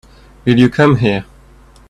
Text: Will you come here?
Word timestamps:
Will 0.45 0.57
you 0.57 0.67
come 0.67 0.95
here? 0.95 1.25